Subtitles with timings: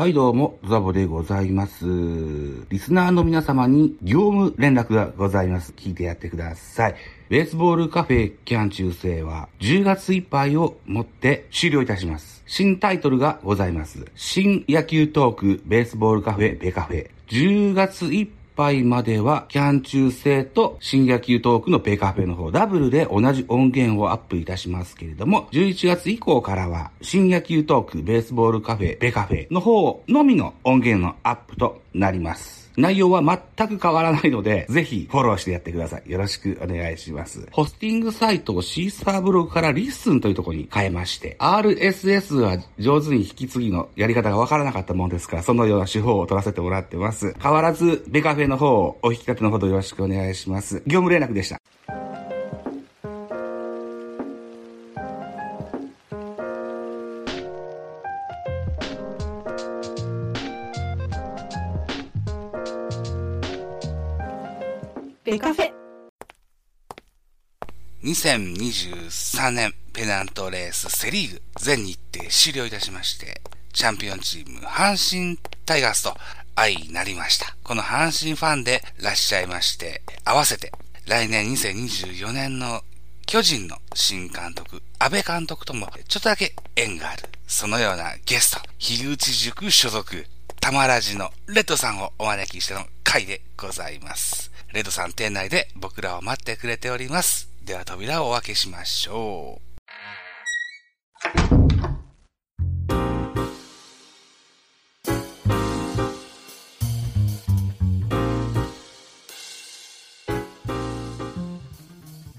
[0.00, 1.84] はいどうも、ザボでございます。
[2.70, 5.74] リスナーの皆様に業務連絡がございます。
[5.76, 6.94] 聞いてやってください。
[7.28, 12.42] ベースボールカフェキャン中世は10月いっぱいをもって終了いたします。
[12.46, 14.06] 新タイトルがございます。
[14.14, 17.10] 新野球トークベースボールカフェベカフェ。
[17.28, 18.28] 10月いっ
[18.60, 32.59] ぱいまでは、キャン中世と新野球トークのペカフェの方、ダブルで同じ音源をアップいたしますけれども、11月以降からは、新野球トーク、ベースボールカフェ、ペカフェの方のみの音源のアップとなります。
[32.76, 33.22] 内容は
[33.56, 36.10] 全く変わらないので、 ぜひフォローしてやってください。
[36.10, 37.46] よろしくお願いします。
[37.50, 47.34] ホスティングサイトをシーサーブログからリッスンというところに変えまして、RSS は上手に引き継ぎのやり方がわからなかったもんですから、そのような手法を取らせてもらってます。
[47.40, 50.82] 変わらず、ベカフェの方をお引き立てのほどよろしくお願いします。
[50.86, 51.99] 業務連絡でした。
[65.30, 65.70] ベカフェ
[68.02, 73.40] 2023年ペナントレースセリーグ全日程終了いたしまして、
[73.72, 76.16] チャンピオンチーム阪神タイガースと
[76.56, 77.56] 相なりました。
[77.62, 80.72] この阪神ファンでいらっしゃいまして、合わせて
[81.06, 82.80] 来年2024年の
[83.24, 87.28] 巨人の新監督、安倍監督ともちょっとだけ縁がある。
[87.46, 90.26] そのようなゲスト、樋口塾所属、
[90.60, 94.49] タマラジのレッドさんをお招きしての回でございます。
[94.72, 97.48] レッドさん店内で僕らを待ってくれております。
[97.64, 99.70] では扉をお開けしましょう。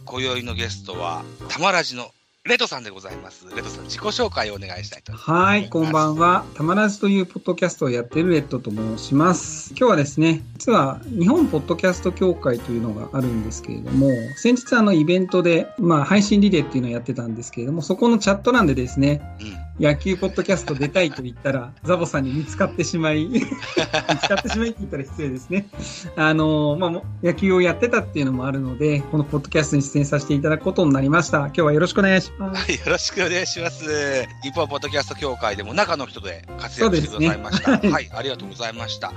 [0.05, 2.11] 今宵のゲストは、タマラジの
[2.43, 3.45] レッドさんでございます。
[3.49, 5.31] レッドさん、自己紹介をお願いしたいと思います。
[5.31, 6.43] はい、こんばんは。
[6.55, 9.75] たまらずというポッドキャストをやっているレッドと申します。
[9.77, 19.70] 今日はですね、実は日本ポッドキャスト協会というのがあるんですけれども、先日あのイベントで、まあ配信リレーっていうのをやってたんですけれども、そこのチャット欄でですね、うん。
[19.81, 25.65] 野球ポッドキャスト出たいと言ったら、ザボさんに見つかってしまい、 見つかってしまいって言ったら失礼ですね。
[26.15, 31.39] あの、まあ、も野球をやってたっていうのもあるので、このポッドキャストに出演させていただくことになりました。
[31.39, 32.61] 今日はよろしくお願いします。
[32.61, 33.83] はい、よろしくお願いします。
[34.43, 37.77] 日本ポッドキャスト協会でも中の人で活躍してくださいました。
[37.79, 39.11] ねはい、ありがとうございました。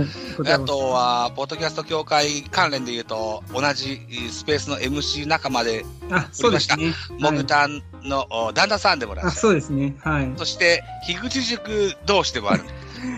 [0.46, 6.94] あとは、ポッドキャスト協会関連で言うと、同じスペースの MC 仲間で、あ、そうですね。
[7.18, 9.40] モはいグタンのお旦那さんでもらっあ、しゃる。
[9.40, 9.96] そうですね。
[10.02, 10.32] はい。
[10.36, 12.64] そして、樋口塾同士でもある。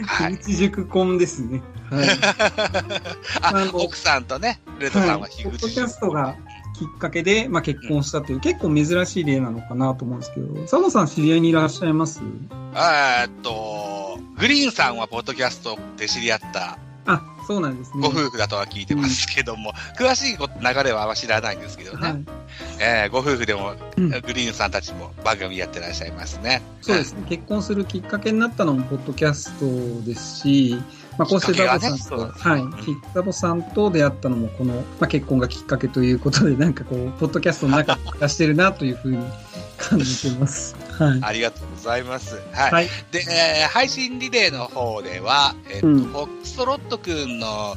[0.07, 0.37] はい。
[0.39, 1.63] 樋口塾婚ですね。
[1.91, 3.69] はい。
[3.75, 6.35] 奥さんとね、レッドさんははい樋口ポッドキャストが
[6.79, 12.21] きっかけで、まあ、結婚したという、結構珍しい例なのかなと思うんですけど、佐野さん知り合いにいらっしゃいます？
[12.75, 18.03] えーっと、グリーンさんはポッドキャストで知り合ったあ、そうなんですね。
[18.03, 22.09] ご夫婦だとは聞いてますけども、詳しい流れは知らないんですけどね。
[22.09, 22.25] はい。
[22.81, 26.63] えーご夫婦でも、うんグリーンさんたちも番組やってらっしゃいますね。
[26.83, 27.25] そうですね。
[27.29, 30.77] 結婚するきっかけになったのも、ポッドキャストですし、
[31.19, 39.19] まあ、こうしてザボさんと、ねはいそうだね、きザボさんと出会ったのも、この、まあ、結婚がきっかけということで、なんかこう、ポッドキャストの中で暮らしてるなというふうに
[39.79, 40.77] 感じてます。
[40.99, 41.21] はい。
[41.23, 42.37] ありがとうございます。
[42.53, 42.73] はい。
[42.73, 42.89] はい。
[43.11, 47.77] で、えー配信リレーの方では、えっと、うんフォックストロットくんの、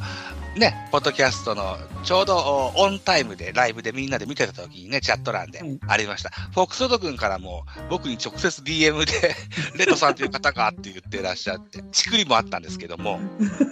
[0.55, 6.29] ね、ポッドキャストのちょうどおオンタイムでライブでみんなで見てた時にね、チャット欄ではいありました。
[6.53, 9.35] フォックストロットくんからも僕に直接 DM で、
[9.77, 13.19] レッドさんという方かって言ってらっしゃって、ちくりもあったんですけども、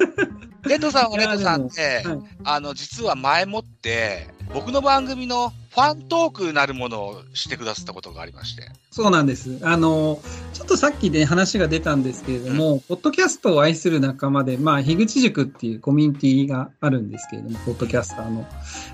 [0.67, 8.63] レッドさんはレッドさんで、はいあの、実は前もって、僕の番組のファントークなるものをしてくださったことがありまして。
[8.89, 9.59] そうなんです。
[9.61, 10.19] あの、
[10.55, 18.47] ちょっとさっきで話が出たんですけれども、ポッドキャストを愛する仲間で、まあ、樋口塾っていうコミュニティがあるんですけれども、ポッドキャスターの。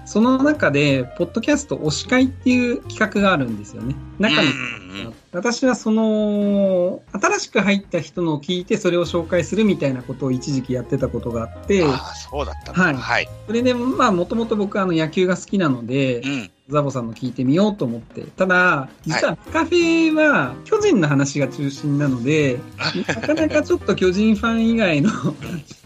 [0.06, 3.96] その中で、ポッドキャスト推し会っていう企画があるんですよね。
[4.20, 4.50] 中に。
[4.50, 13.30] うんうん私はその、新しく入った人のを聞いてそれを紹介するみたいなことを一時期やってたことがあって、ああ、そうだったはいはい。
[13.48, 16.52] それで、まあ、もともと僕はあの野球が好きなので、うん。
[16.70, 18.22] ザボさんの聞いてみようと思って。
[18.22, 22.60] ただ、実はカフェは巨人の話が中心なので、
[23.08, 25.10] なかなかちょっと巨人ファン以外の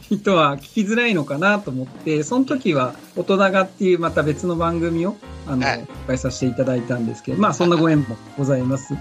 [0.02, 5.16] 人は聞きづらいのかなと思って、その時は大人がっていうまた別の番組を、
[5.48, 8.94] あの、はい紹介させていただいたんですけど、まあそんなご縁もございます。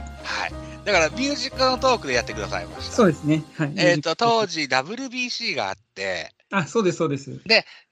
[0.87, 0.93] はい。
[0.93, 2.97] だから、ミュージックのトークでやってくださいました。
[2.97, 3.45] そうですね。
[3.57, 3.73] はい。
[3.77, 7.31] えっ、と、当時 WBC があって、あ、そうです、そうです。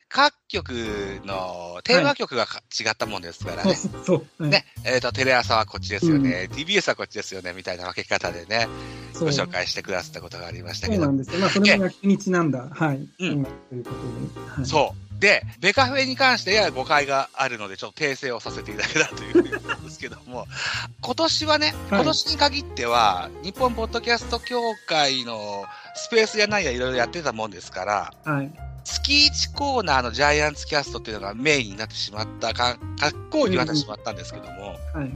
[0.09, 0.71] 各局
[1.25, 3.75] のテーマ曲がか違ったもんですからね。
[3.75, 4.43] そう。
[4.43, 8.69] はいね、えっ、と、テレ朝はこっちですよね、TBS はこっちですよね、みたいな分け方でね、
[9.19, 11.15] ご紹介してくださったことがありましたけどそうな。
[11.15, 11.41] んですよ。
[11.41, 12.69] まあ、それも逆日なんだ。
[12.71, 12.97] はい。
[12.97, 13.09] うん
[13.45, 14.51] ということで。
[14.51, 15.04] はい、そう。
[15.19, 20.47] で、ベカフェに関してやや誤解があるので、ちょっと訂正をさせていただけたらというふうに思うんですけども、
[21.01, 25.65] 今年はね、はい今年に限っては、日本ポッドキャスト協会の
[25.95, 28.51] スペースやなんやいろいろやってたもんですから、はい。
[28.85, 29.13] 月
[29.53, 35.11] 1コーナーのジャイアンツキャストっていうのがメインになってしまったか、格好になってしまったんですけども、はい。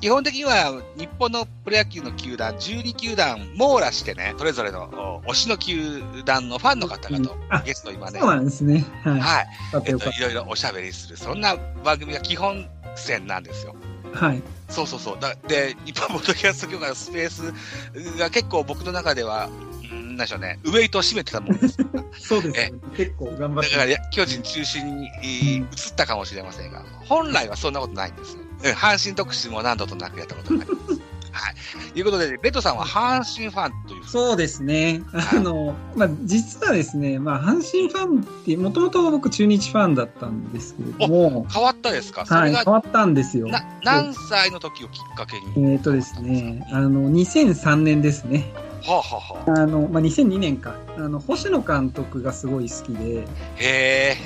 [0.00, 8.84] 基本的には日本のプロ野球の球団、12球団網羅してね、それぞれのお推しの球団のファンの方々とあゲスト今ねそう、なんですね。
[9.04, 9.20] はい。
[9.20, 9.46] はい、
[9.86, 13.76] えっと、いろいろおしゃべりする、そんな番組が基本線なんですよ。
[14.14, 14.26] た。
[14.26, 14.42] はい。
[14.68, 15.18] そうそうそう。
[15.20, 19.81] だで、日本ポッドキャスト協会のスペースが結構僕の中では、うん
[20.16, 21.76] なんでしょうね、ウェイトを占めてたもんです。
[22.18, 22.72] そうですね。
[22.96, 25.66] 結構頑張ってだから、巨人中心にえー移っ
[25.96, 28.36] たかもしれませんが、本来はそんなことないんです
[28.76, 31.00] 阪神特集も何度となくやったことがあります。
[31.32, 31.54] はい。
[31.94, 34.06] ということで、レッドさんは阪神ファンという。
[34.06, 35.00] そうですね。
[35.14, 42.26] あの、まあ、実はですね、まあ、阪神ファンって、もともと僕中日ファンだったんですけれども、変わったですか？
[42.26, 43.48] そはい、変わったんですよ。
[43.48, 45.72] な何歳の時をきっかけに？
[45.72, 48.52] えっ、とですね、あの、2003年ですね。
[48.82, 50.74] はあ、はあはあ、あの、まあ、2002年か。
[50.96, 53.26] あの、星野監督がすごい好きで、へ
[53.60, 54.16] え。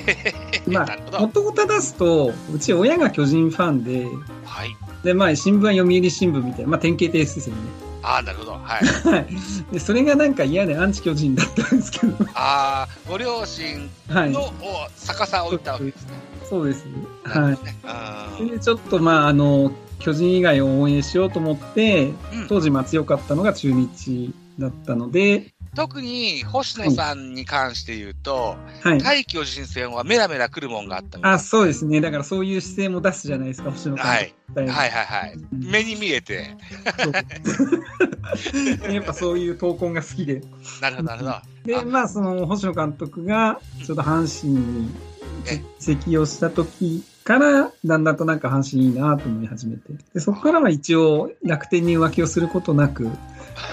[0.67, 1.19] まあ。
[1.19, 4.07] 元を正すと、うち親が巨人ファンで、
[4.45, 4.75] はい。
[5.03, 7.61] で、まあ、新聞は読売新聞みたいな、まあ、典型的ですよね。
[8.03, 8.51] ああ、なるほど。
[8.51, 8.85] はい。
[9.09, 9.27] はい。
[9.73, 14.33] で、それがなんか嫌でアンチ巨人だったんですけど、ああ、ご両親はい
[14.95, 16.11] 逆さを置いたわけですね。
[16.49, 16.85] そうです。
[17.25, 18.49] なるはい。
[18.49, 22.13] でちょっとまあ、あの、巨人以外を応援しようと思って、
[22.47, 28.97] 当時まあ強かったのが中日だったので、特に星野さんに関して言うと、はい。
[28.97, 32.01] 対巨人戦はメラメラ来るもんがあったあ、そうですね。
[32.01, 34.33] だからそういう姿勢も出すじゃないですか、星野監督はい。
[34.55, 35.37] はいはいはいはい。
[35.51, 36.55] 目に見えて。
[38.91, 40.41] やっぱそういう闘魂が好きで。
[40.81, 41.41] なるほど、なるほど。
[41.65, 44.89] で、あまあ、その、星野監督が、ちょっと阪神に
[45.49, 49.93] え移籍をした時から、だんだんとなんか阪神いいなと思い始めて。
[50.13, 53.09] で、そこからは一応、楽天に浮気をすることなく、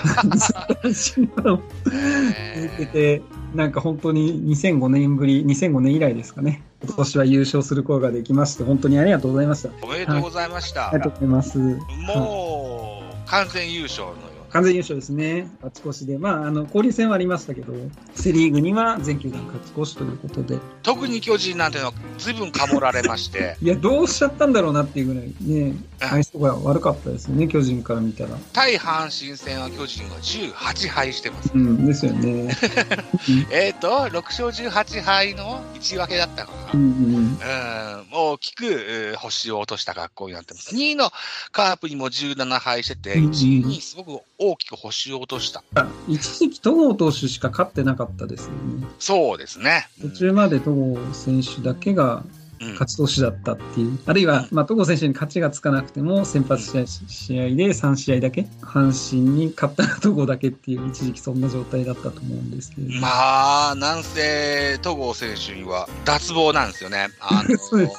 [0.04, 1.60] 阪神を
[1.92, 3.22] え続けて、
[3.54, 6.62] なんか本当に2005年ぶり、2005年以来ですかね。
[6.84, 9.70] 今年は優勝することができまして、本当にありがとうございました。
[9.82, 10.88] おめでとうございました。
[10.88, 11.58] ありがとうございます。
[11.58, 14.14] もう、完全優勝の。
[14.54, 15.48] 完全優勝ですね。
[15.62, 16.16] 勝ち越しで。
[16.16, 17.72] まあ、あの、交流戦はありましたけど、
[18.14, 20.60] セリーグには全球団勝ち越しということで。
[20.84, 28.38] 特に巨人なんてのは随分かもられまして、 いや、どうしちゃったんだろうなっていうぐらいね、愛想が悪かったですよね、巨人から見たら。
[28.52, 31.50] 対阪神戦は巨人が18敗してます。
[31.52, 32.56] うん、ですよね。
[33.50, 36.72] えっ、と、6勝18敗の1分けだったかな。
[36.74, 40.74] うんうん、うん、大きく、えー星を落とした格好になってます。
[40.74, 41.10] 2位の
[41.50, 44.20] カープにも17敗してて、うん1位にすごく
[44.52, 45.62] 大きく星を落とした。
[46.08, 48.86] 一時期、戸郷投手しか勝ってなかったですよね。
[48.98, 49.88] そうですね。
[50.00, 52.24] 途中まで戸郷選手だけが
[52.60, 53.98] うん勝ち投手だったっていう。
[54.06, 63.00] あるいは、まあ、戸郷選手に勝ちがつかなくても、先発試合試合で3試合だけ、阪神に勝ったら戸郷だけっていう、一時期そんな状態だったと思うんですけれども。
[63.00, 67.08] まあ、なんせ、戸郷選手には脱帽なんですよね。
[67.20, 67.96] あの そうです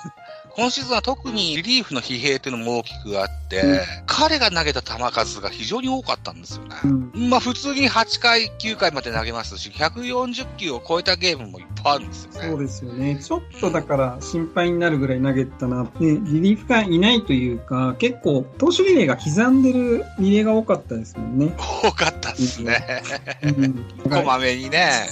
[0.55, 6.75] 今シーズンは特にリリーフの疲弊っていうのも大きくあって、うん彼が投げた球数が非常に多かったんですよね。
[6.85, 12.49] うんまあ普通に8回、9回まで投げますし、140球を超えたゲームもいっぱいあるんですよね。
[12.49, 13.19] そうですよね。
[13.21, 15.83] ちょっとだから心配になるぐらい投げたな。
[15.99, 21.53] で、リリーフがいないというか、結構投手リレーが刻んでるリレーが多かったですもんね。
[21.57, 23.03] 多かったですね。
[23.43, 25.09] うん こまめにね。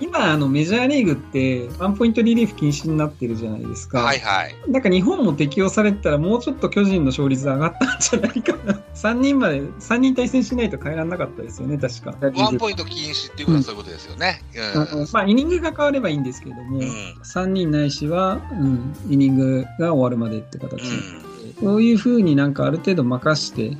[0.00, 4.00] 今、あの、メジャーリーグって、ワンポイントリリーフ禁止になってるじゃないですか。
[4.00, 4.54] はいはい。
[4.68, 8.80] なんか日本も適用されてたら、もうちょっと巨人の勝率上がったんじゃないかな。
[8.94, 12.14] 3人まで、3人対戦しないと変えられなかったですよね、確か。
[12.20, 14.42] ワンポイント禁止っていうことはそういうことですよね。
[14.56, 16.84] あのまあ、イニングが変わればいいんですけれども、うん。
[17.24, 21.22] 3人ないしは、うん、イニングが終わるまでって形で、うん。
[21.60, 23.76] そういうふうになんかある程度任して、うん。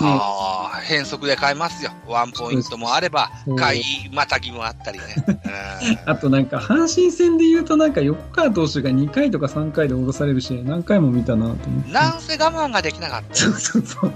[0.00, 1.92] まあ、変則で変えますよ。
[2.06, 5.04] ワンポイントもあればそう、回またぎもあったりね。
[5.26, 5.40] うん
[6.06, 11.92] あとなんか阪神戦で言うとなんか横川投手が2回とか3回で降ろされる試合何回も見たなと思って。
[11.92, 13.34] なんせ我慢ができなかった。
[13.34, 14.12] そうそうそう。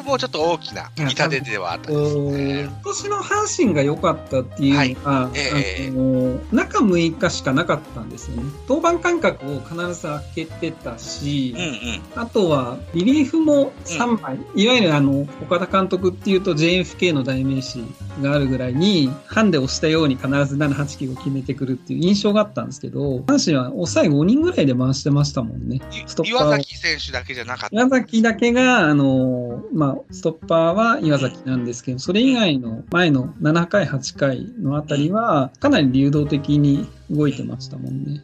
[0.00, 2.72] ここもちょっと大きな痛手ではあったんですね今。
[2.84, 8.44] 年の阪神が良かったっていうのが、ええあの中6日しかなかったんですよね。
[8.66, 12.22] 登板間隔を必ず開けてたし、うんうん。
[12.22, 17.84] あとはリリーフも3枚、いわゆるりあの、岡田監督っていうと JFK の代名詞
[18.20, 25.80] があるぐらいに、ハンデをしたように必ず7、8キロ決めてくるっていう印象があったんですけど、阪神は抑え5人ぐらいで回してましたもんね。
[26.06, 27.76] ストッパーを岩崎選手だけじゃなかった。
[27.76, 38.22] 岩崎だけが、あの、まあ、ストッパーは岩崎なんですけど、それ以外の前の7回、8回のあたりは、かなり流動的に動いてましたもんね。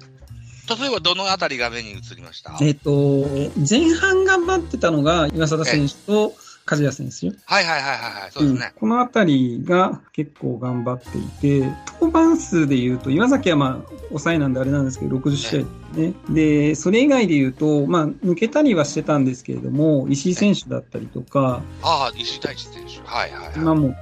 [0.68, 2.58] 例えばどのあたりが目に映りました？
[2.60, 3.24] えっ、と、
[3.68, 6.34] 前半頑張ってたのが岩貞選手と
[6.66, 7.38] 梶谷選手。
[7.46, 8.72] はいはいはいはいはい、そうですね。
[8.74, 15.64] うんこのあたりが結構頑張っていて、登板数で言うと、岩崎はまあ、抑えなんであれなんですけど、60試合
[15.96, 16.14] ね。
[16.30, 23.00] で、それ以外で言うと、まあ、抜けたりはしてたんですけれども、石井選手だったりとか、ああ、石井大地選手。
[23.04, 23.52] はいはいはい。
[23.56, 23.94] 今本、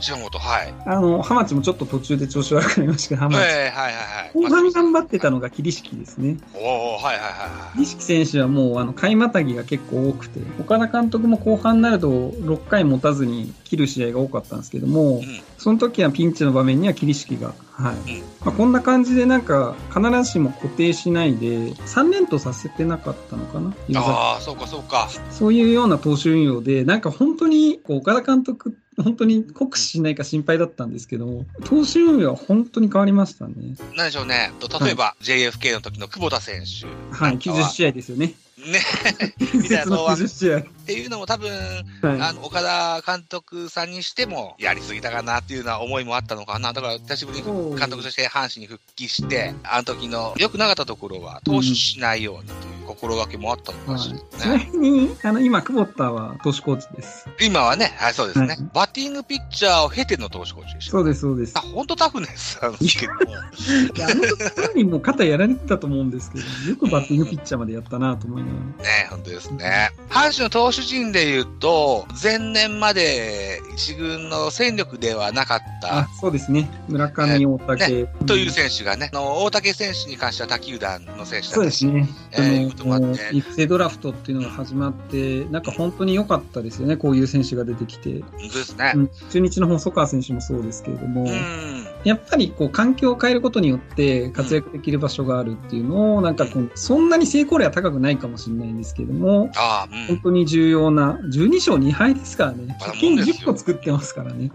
[0.00, 0.74] 島本、はい。
[0.86, 3.38] あの、浜地もちょっと途中で調子悪くなりましたけど、浜地。
[3.38, 3.90] はいはいはいは
[4.26, 4.30] い。
[4.34, 6.36] 後半頑張ってたのが桐敷ですね。
[6.54, 7.78] おおはいはいはいはい。
[7.78, 15.40] 桐敷選手はもう、あの、買いまたぎが結構多くて、岡田監督も後半になると6回持たずに切る試合が多かったんですけども、うん。
[15.58, 18.12] その時はピンチの場面には桐敷が、はい。
[18.12, 25.08] うんまあ、こんな感じでなんか、必ずしも固定しないで、3連投させてなかったのかなああ、そうかそうか。
[25.30, 33.54] そういうような投手運用で、なんか本当に、岡田監督、本当に酷使しないか心配だったんですけど、投手運用は本当に変わりましたね。
[33.96, 34.50] なんでしょうね。
[34.58, 36.86] と例えば、JFK の時の久保田選手。
[37.14, 38.34] はい、90試合ですよね。
[38.66, 38.80] ね。
[39.38, 40.58] 伝説の90試合。
[40.58, 42.20] っていうのも多分、はい。
[42.20, 46.72] あの、岡田監督さんにしても、やりすぎたかなっていうような思いもあったのかな。
[46.72, 54.70] だから、久しぶりに監督として阪神に復帰して、あの時の良くなかったところは、投手しないようにという心がけもあったのかもしれはいちなないね。
[54.74, 57.28] みに、あの、今、久保田は投手コーチです。
[57.40, 58.46] 今はね、はい、そうですね。
[58.48, 60.92] はいバッティングピッチャーを経ての投手コーチでした。
[60.92, 61.60] そうです、そうですあ、。
[61.60, 68.57] 本当タフネスなんですけどあの時かなりもう肩やられてたと思うんですけど、よくバッティングピッチャーまでやったなと思いながら。
[68.58, 69.90] ね、本当ですね。
[70.08, 76.68] 阪神の投手陣で言うと、前年まで一軍の戦力ではなかったあ、そうですね。
[76.88, 78.06] 村上、大竹。
[78.26, 82.08] という選手がね、あの大竹選手に関しては他球団の選手だそうですね。
[82.32, 88.20] えーこともああのって育成ドラフトっていうのが始まって、なんか本当に良かったですよね、こういう選手が出てきて。
[88.38, 88.98] 本当ですねう。
[88.98, 91.77] ん中日の細川選手もそうですけれども、うん。
[92.08, 100.00] やっぱりこう環境を変えることによって活躍できる場所があるっていうのを、なんかこうそんなに成功例は高くないかもしれないんですけれども、ああ、うん。
[100.00, 102.78] うん本当に重要な、12勝2敗ですからね。
[102.80, 104.50] 貯金もんですよ10個作ってますからね。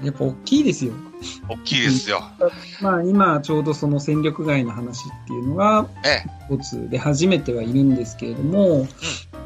[0.00, 0.06] うん。
[0.06, 0.92] やっぱ大きいですよ。
[1.48, 2.22] 大きいですよ。
[2.80, 6.54] まあ今ちょうどその戦力外の話っていうのがええ。
[6.54, 8.86] 一つで始めてはいるんですけれども、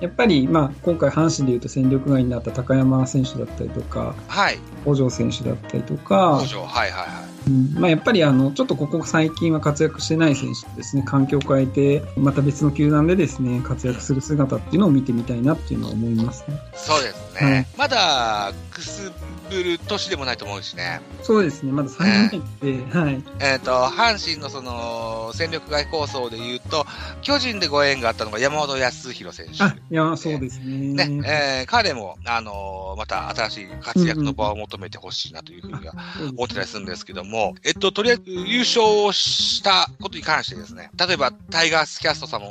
[0.03, 4.59] やっぱりまあ今回阪神でいうと戦力外になった高山選手だったりとか、はい。
[4.83, 6.67] 北条選手だったりとか工、場。
[6.67, 7.32] はいはいはい。
[7.47, 16.57] うんまあやっぱりあの、ちょっとここ最近は活躍してない選手ですね、環境を変えて、また別の球団でですね、活躍する姿っていうのを見てみたいなっていうのは思いますね。
[16.75, 17.53] そうですね。
[17.53, 19.11] はいまだ、くす
[19.51, 21.01] ぶる年でもないと思うしね。
[21.23, 23.23] そうですね、まだ3年目って、はい。
[23.41, 26.87] えっ、と、阪神のその、戦力外構想で言うと、
[27.23, 29.63] 巨人でご縁があったのが山本康弘選手。
[29.63, 31.07] あ、いや、そうですね。
[31.07, 35.95] ね、えー彼も、あのーまた新しい活躍の場を求めてほしいなというふうには
[36.37, 37.32] 思ってたりするんですけども、
[37.65, 42.43] えっと、とりあえず優勝したことに関してですね、例えばタイガースキャストさん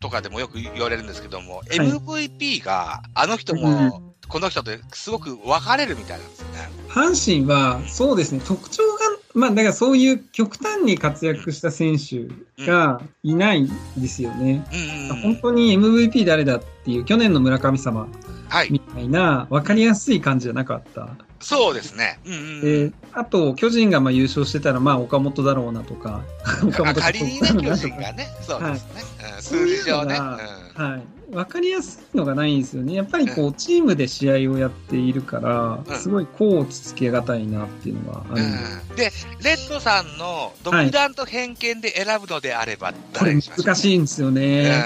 [0.00, 6.68] とかでもよく言われるんですけども、MVP があの人もこの人ってすごく分かれるみたいなんですよね。
[6.88, 8.98] 阪神は、そうですね、特徴が、
[9.34, 12.26] まあ、だからそういう極端に活躍した選手
[12.66, 14.66] がいないんですよね。
[14.72, 15.22] うんうんうん。
[15.22, 18.06] 本当に MVP 誰だっていう、去年の村上様
[18.48, 18.68] はい。
[18.70, 21.08] みたいな、分かりやすい感じじゃなかった？
[21.40, 22.18] そうですね。
[22.24, 22.60] うんうんうん。
[22.90, 26.22] で、あと、巨人がまあ優勝してたら、まあ、岡本だろうなとか、
[26.66, 29.02] 岡本あ仮にね、巨人がね、そうですね。
[29.36, 30.18] うんそういう数字上ね。
[30.18, 31.34] はい。
[31.34, 32.94] わかりやすいのがないんですよね。
[32.94, 38.50] やっぱりこう、チームで試合をやっているから、うんすごいこう落ち着けがたいなっていうのがあるんで、
[38.90, 39.12] うんで、
[39.42, 43.66] レッドさんの独断と偏見で選ぶのであれば、これ誰にしましょう？
[43.66, 44.82] 難しいんですようんね。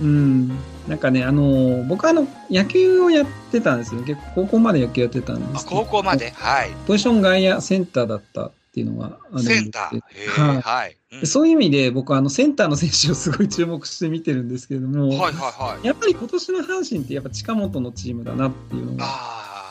[0.00, 0.48] うん。
[0.88, 4.02] なんかね、あの、僕はあの、野球をやってたんですよ。
[4.02, 6.30] 結構高校まで野球やってたんであす高校まで？
[6.30, 6.70] はい。
[6.86, 9.96] ポジション外野センターだったっていうのがあるんですセンター。
[9.96, 10.96] へはいーはい。
[11.12, 15.86] うんでそういう意味で僕はあのセンターの選手をすごい注目して見てるんですけれども、はいはいはい。
[15.86, 19.06] やっぱり今年の阪神ってやっぱ近本のチームだなっていうのが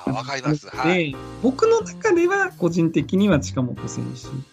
[0.08, 0.68] わかります。
[0.68, 1.12] はい。
[1.12, 4.04] で僕の中では個人的には近本選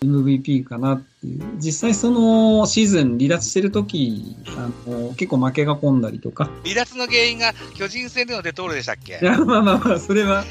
[0.00, 1.42] 手 MVP かなっていう。
[1.58, 6.50] 実際そのシーズン離脱してる時あの結構負けが込んだりとか。
[6.64, 9.18] 離脱の原因が巨人戦でのデトールでしたっけ？
[9.20, 10.44] いやまあまあまあそれは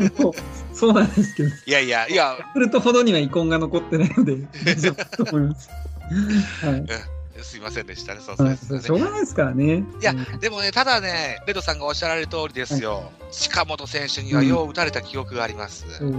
[0.74, 1.48] そうなんですけど。
[1.48, 5.68] いやいや、いや、ヤクルトほどには遺恨が残ってないので大丈夫だと思います。
[6.64, 6.84] はい、
[7.42, 9.78] すいませんでしたね、そうまあですねしょうがないですからね。
[9.78, 13.10] いやうんでもね、ただね、レドさんがおっしゃられる通りですよ。
[13.30, 15.86] 近本選手にはよう打たれた記憶があります。
[15.98, 16.14] そう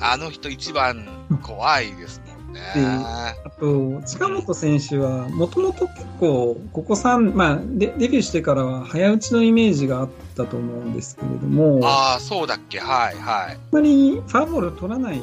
[0.00, 1.06] あの人一番
[1.42, 2.60] 怖いですもんね。
[2.74, 13.56] あと、近本選手は、もともと結構、ここ3、まあデ、デビューしてからは早打ちのイメージがあったと思うんですけれども、あああ、そうだっけ、はい、はい。
[13.56, 15.22] んまりファーボール取らない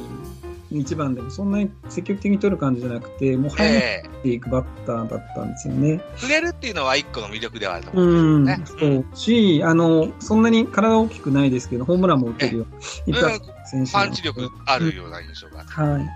[0.70, 6.00] 一番でもそんなに積極的に取る感じじゃなくて、もう早ええっていくバッターだったんですよね。
[6.16, 9.04] 触れるっていうのは一個の魅力ではあると思うんですよね。
[9.04, 12.66] そうし、あの、そんなに体大きくないですけど、ホームランも打てるよ。
[13.06, 13.44] 一うなので
[13.92, 15.72] パンチ力あるような印象があって。
[15.72, 15.90] はい。
[15.90, 16.08] うん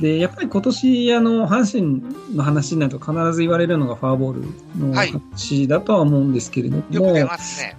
[0.00, 7.76] で、やっぱり今年、あの、阪神の話になると必ず言われるのがファーボールのはい話だとは思うんですけれども、よく出ますね。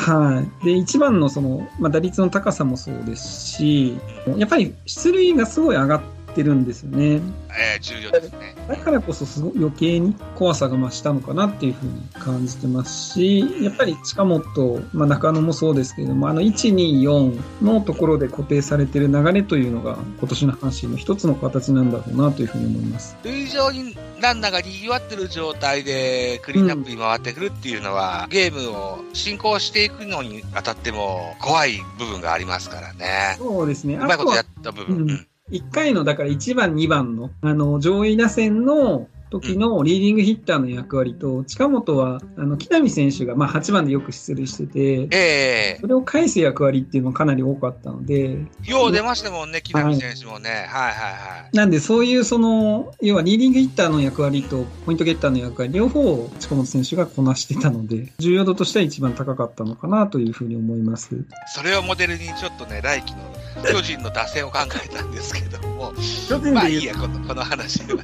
[0.00, 0.64] はい。
[0.64, 3.98] で、一番のその、まあ、打率の高さもそうですし、
[4.38, 7.16] やっぱり出塁がすごい上がってるんですよね。
[7.16, 7.34] うん。
[7.50, 8.54] えー、重要ですね。
[8.68, 23.16] だからこそすごい余計に怖さが増したのかなっていうふうに感じてますし、やっぱり近本、まあ、中野もそうですけれども、あの1、2、4のところで固定されている流れというのが今年の阪神の一つの形なんだろうなというふうに思います。
[23.24, 33.36] 塁上にランナーが賑わってる状態でクリーンアップに回ってくるっていうのは、ゲームを進行していくのにあたっても怖い部分がありますからね。
[33.38, 33.94] そうですね。
[33.94, 34.96] うまいことやった部分。
[34.96, 50.50] うんうん1回の、だから1番、2番の、あの、上位打線の時のリーディングヒッターの役割と、近本は、あの、木浪選手が、まあ、8番でよく出塁してて、ええそれを返す役割っていうのがかなり多かったので、よう出ましたもんね、木浪選手もね。
[50.50, 51.56] はいはいはい。
[51.56, 61.24] なんで、そういうその、要はリーディングヒッターの役割とポイントゲッターの役割、両方を近本選手がこなしてたので、重要度としては一番高かったのかなというふうに思います。
[61.54, 63.20] それをモデルにちょっとね、来季の
[63.70, 65.92] 巨人の打線を考えたんですけども、
[66.28, 68.02] 巨人まあいいや、このこの話はね。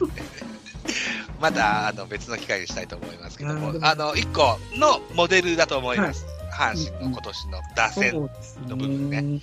[1.40, 6.26] またあの別の機会にしたいと思いますけどもあの、一個のモデルだと思います。
[6.52, 8.30] 阪神の今年の打線。
[8.66, 9.40] の部分ね。